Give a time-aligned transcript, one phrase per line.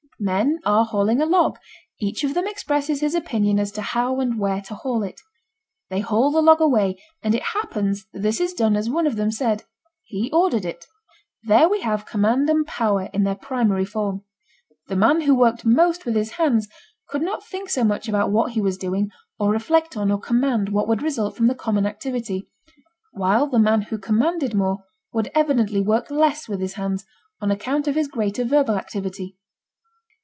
[0.23, 1.57] Men are hauling a log.
[1.99, 5.19] Each of them expresses his opinion as to how and where to haul it.
[5.89, 9.15] They haul the log away, and it happens that this is done as one of
[9.15, 9.63] them said.
[10.03, 10.85] He ordered it.
[11.41, 14.23] There we have command and power in their primary form.
[14.89, 16.67] The man who worked most with his hands
[17.09, 19.09] could not think so much about what he was doing,
[19.39, 22.47] or reflect on or command what would result from the common activity;
[23.11, 24.83] while the man who commanded more
[25.13, 27.05] would evidently work less with his hands
[27.41, 29.35] on account of his greater verbal activity.